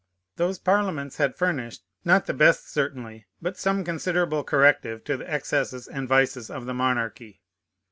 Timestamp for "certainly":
2.67-3.27